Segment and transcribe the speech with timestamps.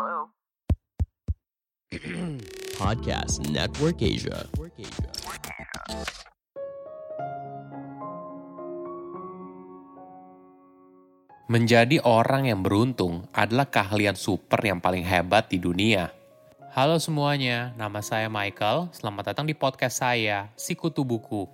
[0.00, 0.32] Hello?
[2.80, 4.48] Podcast Network Asia.
[11.52, 16.08] Menjadi orang yang beruntung adalah keahlian super yang paling hebat di dunia.
[16.72, 18.88] Halo semuanya, nama saya Michael.
[18.96, 21.44] Selamat datang di podcast saya, Sikutu Buku.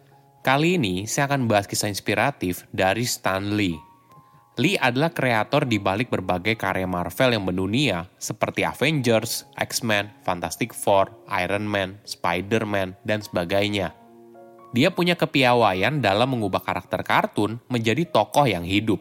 [0.47, 3.43] Kali ini saya akan bahas kisah inspiratif dari Stan
[4.57, 4.81] Lee.
[4.81, 11.69] Adalah kreator di balik berbagai karya Marvel yang mendunia, seperti Avengers, X-Men, Fantastic Four, Iron
[11.69, 13.93] Man, Spider-Man, dan sebagainya.
[14.73, 19.01] Dia punya kepiawaian dalam mengubah karakter kartun menjadi tokoh yang hidup.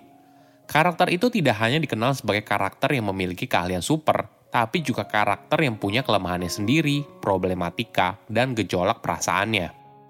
[0.66, 5.76] Karakter itu tidak hanya dikenal sebagai karakter yang memiliki keahlian super, tapi juga karakter yang
[5.76, 9.85] punya kelemahannya sendiri, problematika, dan gejolak perasaannya.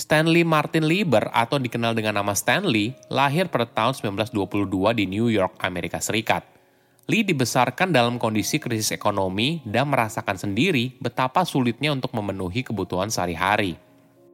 [0.00, 5.60] Stanley Martin Lieber atau dikenal dengan nama Stanley lahir pada tahun 1922 di New York,
[5.60, 6.40] Amerika Serikat.
[7.04, 13.76] Lee dibesarkan dalam kondisi krisis ekonomi dan merasakan sendiri betapa sulitnya untuk memenuhi kebutuhan sehari-hari.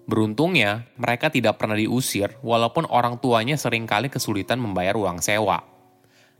[0.06, 5.66] Beruntungnya, mereka tidak pernah diusir walaupun orang tuanya sering kali kesulitan membayar uang sewa.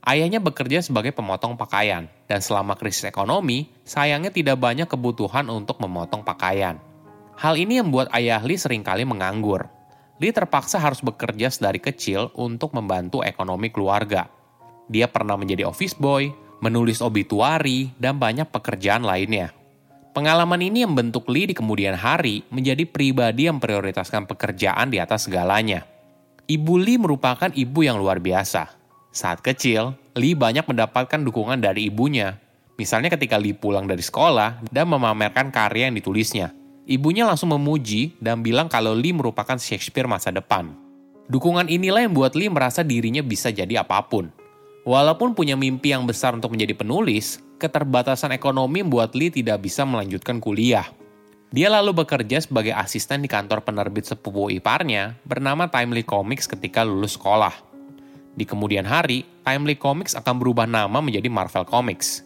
[0.06, 6.22] Ayahnya bekerja sebagai pemotong pakaian, dan selama krisis ekonomi, sayangnya tidak banyak kebutuhan untuk memotong
[6.22, 6.78] pakaian.
[7.37, 9.69] Hal ini membuat ayah Lee sering kali menganggur.
[10.17, 14.33] Lee terpaksa harus bekerja sedari kecil untuk membantu ekonomi keluarga.
[14.89, 16.33] Dia pernah menjadi office boy,
[16.65, 19.53] menulis obituari, dan banyak pekerjaan lainnya.
[20.17, 25.84] Pengalaman ini membentuk Lee di kemudian hari menjadi pribadi yang prioritaskan pekerjaan di atas segalanya.
[26.48, 28.72] Ibu Lee merupakan ibu yang luar biasa.
[29.12, 32.41] Saat kecil, Lee banyak mendapatkan dukungan dari ibunya.
[32.81, 36.56] Misalnya ketika Lee pulang dari sekolah dan memamerkan karya yang ditulisnya.
[36.86, 40.70] Ibunya langsung memuji dan bilang kalau Lee merupakan Shakespeare masa depan.
[41.26, 44.30] Dukungan inilah yang membuat Lee merasa dirinya bisa jadi apa pun.
[44.86, 50.38] Walaupun punya mimpi yang besar untuk menjadi penulis, keterbatasan ekonomi membuat Lee tidak bisa melanjutkan
[50.38, 50.86] kuliah.
[51.50, 57.18] Dia lalu bekerja sebagai asisten di kantor penerbit sepupu iparnya bernama Timely Comics ketika lulus
[57.18, 57.54] sekolah.
[58.38, 62.25] Di kemudian hari, Timely Comics akan berubah nama menjadi Marvel Comics.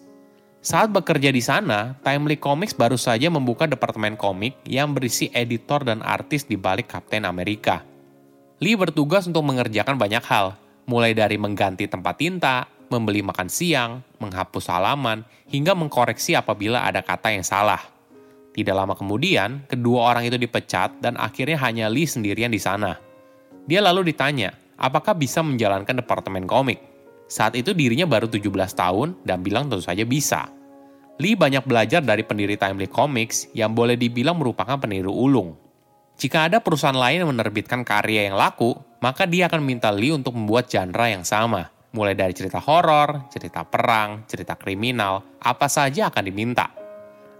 [0.60, 6.04] Saat bekerja di sana, Timely Comics baru saja membuka departemen komik yang berisi editor dan
[6.04, 7.81] artis di balik Kapten Amerika.
[8.60, 10.53] Lee bertugas untuk mengerjakan banyak hal,
[10.84, 17.32] mulai dari mengganti tempat tinta, membeli makan siang, menghapus halaman, hingga mengkoreksi apabila ada kata
[17.32, 17.81] yang salah.
[18.53, 23.00] Tidak lama kemudian, kedua orang itu dipecat dan akhirnya hanya Lee sendirian di sana.
[23.65, 26.90] Dia lalu ditanya, apakah bisa menjalankan departemen komik.
[27.31, 30.51] Saat itu dirinya baru 17 tahun dan bilang tentu saja bisa.
[31.23, 35.55] Lee banyak belajar dari pendiri Timely Comics yang boleh dibilang merupakan peniru ulung.
[36.19, 40.35] Jika ada perusahaan lain yang menerbitkan karya yang laku, maka dia akan minta Lee untuk
[40.35, 46.25] membuat genre yang sama mulai dari cerita horor, cerita perang, cerita kriminal, apa saja akan
[46.27, 46.71] diminta.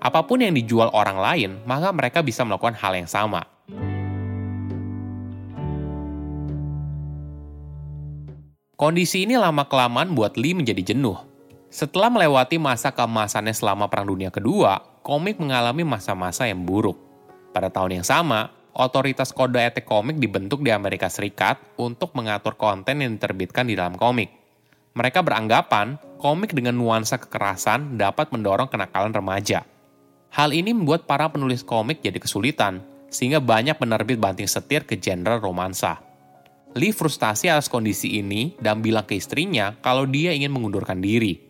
[0.01, 3.45] Apa pun yang dijual orang lain, maka mereka bisa melakukan hal yang sama.
[8.81, 11.21] Kondisi ini lama-kelamaan buat Lee menjadi jenuh.
[11.69, 16.97] Setelah melewati masa keemasannya selama Perang Dunia Kedua, komik mengalami masa-masa yang buruk.
[17.53, 23.05] Pada tahun yang sama, otoritas kode etik komik dibentuk di Amerika Serikat untuk mengatur konten
[23.05, 24.33] yang diterbitkan di dalam komik.
[24.97, 29.61] Mereka beranggapan komik dengan nuansa kekerasan dapat mendorong kenakalan remaja.
[30.33, 32.81] Hal ini membuat para penulis komik jadi kesulitan,
[33.13, 36.10] sehingga banyak penerbit banting setir ke genre romansa.
[36.79, 41.43] Lee frustasi atas kondisi ini dan bilang ke istrinya kalau dia ingin mengundurkan diri.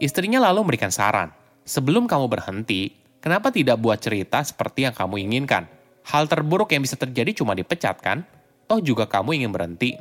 [0.00, 1.28] Istrinya lalu memberikan saran,
[1.68, 5.68] sebelum kamu berhenti, kenapa tidak buat cerita seperti yang kamu inginkan?
[6.08, 8.24] Hal terburuk yang bisa terjadi cuma dipecat kan?
[8.64, 10.00] Toh juga kamu ingin berhenti.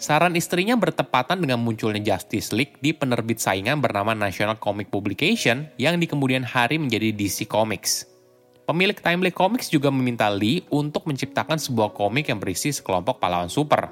[0.00, 6.00] Saran istrinya bertepatan dengan munculnya Justice League di penerbit saingan bernama National Comic Publication yang
[6.00, 8.08] di kemudian hari menjadi DC Comics.
[8.70, 13.90] Pemilik Timely Comics juga meminta Lee untuk menciptakan sebuah komik yang berisi sekelompok pahlawan super.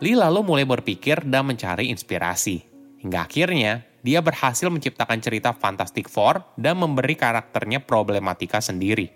[0.00, 2.64] Lee lalu mulai berpikir dan mencari inspirasi.
[3.04, 9.12] Hingga akhirnya, dia berhasil menciptakan cerita Fantastic Four dan memberi karakternya problematika sendiri.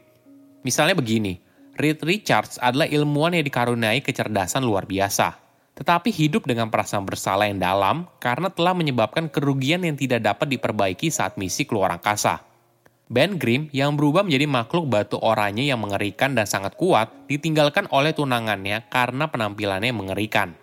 [0.68, 1.40] Misalnya begini,
[1.80, 7.56] Reed Richards adalah ilmuwan yang dikaruniai kecerdasan luar biasa tetapi hidup dengan perasaan bersalah yang
[7.56, 12.49] dalam karena telah menyebabkan kerugian yang tidak dapat diperbaiki saat misi keluar angkasa.
[13.10, 18.14] Ben Grimm yang berubah menjadi makhluk batu oranye yang mengerikan dan sangat kuat ditinggalkan oleh
[18.14, 20.54] tunangannya karena penampilannya mengerikan.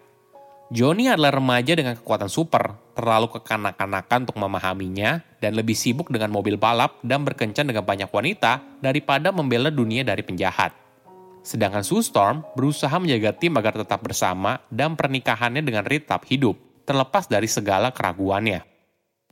[0.71, 6.55] Johnny adalah remaja dengan kekuatan super, terlalu kekanak-kanakan untuk memahaminya, dan lebih sibuk dengan mobil
[6.55, 10.71] balap dan berkencan dengan banyak wanita daripada membela dunia dari penjahat.
[11.44, 16.55] Sedangkan Sue Storm berusaha menjaga tim agar tetap bersama dan pernikahannya dengan Reed tetap hidup,
[16.88, 18.76] terlepas dari segala keraguannya.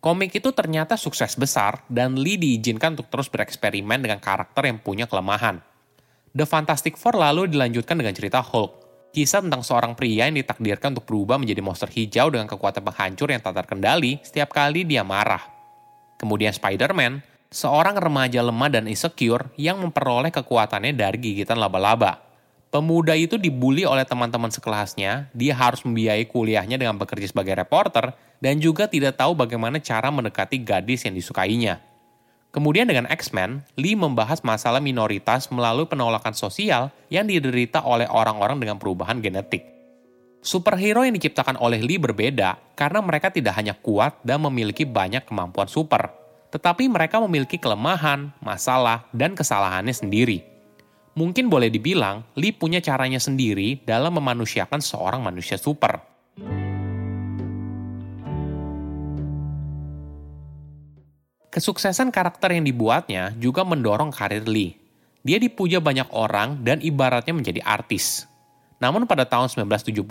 [0.06, 5.10] Komik itu ternyata sukses besar dan Lee diizinkan untuk terus bereksperimen dengan karakter yang punya
[5.10, 5.66] kelemahan.
[6.30, 8.86] The Fantastic Four lalu dilanjutkan dengan cerita Hulk,
[9.18, 13.42] kisah tentang seorang pria yang ditakdirkan untuk berubah menjadi monster hijau dengan kekuatan penghancur yang
[13.42, 15.42] tak terkendali setiap kali dia marah.
[16.22, 22.25] Kemudian Spider-Man, seorang remaja lemah dan insecure yang memperoleh kekuatannya dari gigitan laba-laba.
[22.76, 28.12] Pemuda itu dibully oleh teman-teman sekelasnya, dia harus membiayai kuliahnya dengan bekerja sebagai reporter,
[28.44, 31.80] dan juga tidak tahu bagaimana cara mendekati gadis yang disukainya.
[32.52, 38.76] Kemudian dengan X-Men, Lee membahas masalah minoritas melalui penolakan sosial yang diderita oleh orang-orang dengan
[38.76, 39.64] perubahan genetik.
[40.44, 45.72] Superhero yang diciptakan oleh Lee berbeda karena mereka tidak hanya kuat dan memiliki banyak kemampuan
[45.72, 46.12] super,
[46.52, 50.55] tetapi mereka memiliki kelemahan, masalah, dan kesalahannya sendiri
[51.16, 56.04] mungkin boleh dibilang Lee punya caranya sendiri dalam memanusiakan seorang manusia super.
[61.56, 64.76] Kesuksesan karakter yang dibuatnya juga mendorong karir Lee.
[65.24, 68.28] Dia dipuja banyak orang dan ibaratnya menjadi artis.
[68.84, 70.04] Namun pada tahun 1972,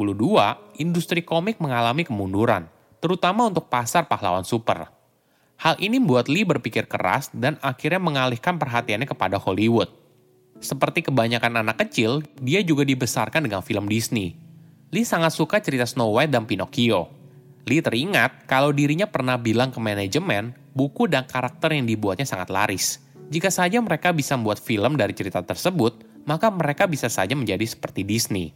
[0.80, 2.64] industri komik mengalami kemunduran,
[2.96, 4.88] terutama untuk pasar pahlawan super.
[5.60, 9.92] Hal ini membuat Lee berpikir keras dan akhirnya mengalihkan perhatiannya kepada Hollywood–
[10.64, 14.34] seperti kebanyakan anak kecil, dia juga dibesarkan dengan film Disney.
[14.90, 17.12] Lee sangat suka cerita Snow White dan Pinocchio.
[17.68, 23.00] Lee teringat kalau dirinya pernah bilang ke manajemen, buku dan karakter yang dibuatnya sangat laris.
[23.28, 28.04] Jika saja mereka bisa membuat film dari cerita tersebut, maka mereka bisa saja menjadi seperti
[28.04, 28.52] Disney.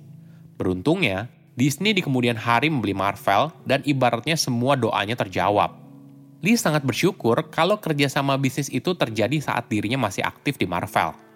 [0.61, 1.29] Beruntungnya,
[1.59, 5.75] Disney di kemudian hari membeli Marvel dan ibaratnya semua doanya terjawab.
[6.39, 11.28] Lee sangat bersyukur kalau kerjasama bisnis itu terjadi saat dirinya masih aktif di Marvel.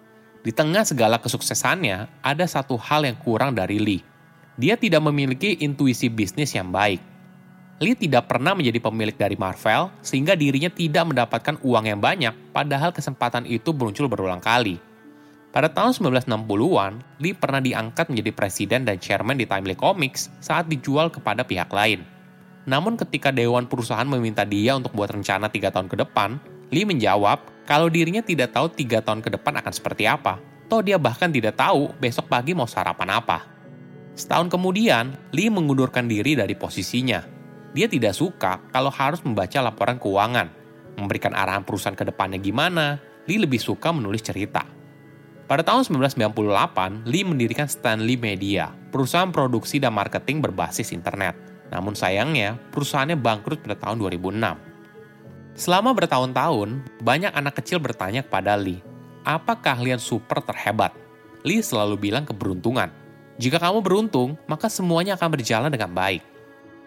[0.43, 4.03] Di tengah segala kesuksesannya, ada satu hal yang kurang dari Lee.
[4.59, 6.99] Dia tidak memiliki intuisi bisnis yang baik.
[7.79, 12.91] Lee tidak pernah menjadi pemilik dari Marvel, sehingga dirinya tidak mendapatkan uang yang banyak, padahal
[12.91, 14.83] kesempatan itu muncul berulang kali.
[15.55, 21.07] Pada tahun 1960-an, Lee pernah diangkat menjadi presiden dan chairman di Timely Comics saat dijual
[21.07, 22.03] kepada pihak lain.
[22.67, 26.35] Namun ketika dewan perusahaan meminta dia untuk buat rencana tiga tahun ke depan,
[26.67, 30.99] Lee menjawab kalau dirinya tidak tahu tiga tahun ke depan akan seperti apa, toh dia
[30.99, 33.47] bahkan tidak tahu besok pagi mau sarapan apa.
[34.13, 37.23] Setahun kemudian, Lee mengundurkan diri dari posisinya.
[37.73, 40.51] Dia tidak suka kalau harus membaca laporan keuangan,
[40.99, 44.67] memberikan arahan perusahaan ke depannya gimana, Lee lebih suka menulis cerita.
[45.47, 51.35] Pada tahun 1998, Lee mendirikan Stanley Media, perusahaan produksi dan marketing berbasis internet.
[51.71, 54.72] Namun sayangnya, perusahaannya bangkrut pada tahun 2006.
[55.53, 58.81] Selama bertahun-tahun, banyak anak kecil bertanya kepada Lee,
[59.21, 60.89] apa keahlian super terhebat?
[61.45, 62.89] Lee selalu bilang keberuntungan.
[63.37, 66.25] Jika kamu beruntung, maka semuanya akan berjalan dengan baik.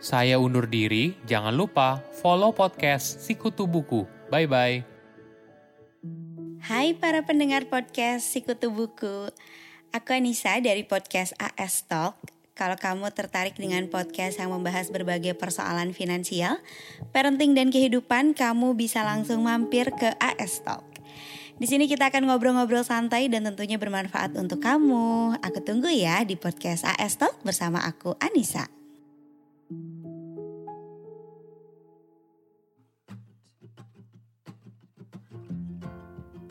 [0.03, 4.03] Saya undur diri, jangan lupa follow podcast Sikutu Buku.
[4.35, 4.83] Bye-bye.
[6.67, 9.31] Hai para pendengar podcast Sikutu Buku.
[9.95, 12.19] Aku Anissa dari podcast AS Talk
[12.57, 16.57] kalau kamu tertarik dengan podcast yang membahas berbagai persoalan finansial,
[17.13, 20.83] parenting dan kehidupan, kamu bisa langsung mampir ke AS Talk.
[21.57, 25.37] Di sini kita akan ngobrol-ngobrol santai dan tentunya bermanfaat untuk kamu.
[25.41, 28.69] Aku tunggu ya di podcast AS Talk bersama aku Anissa.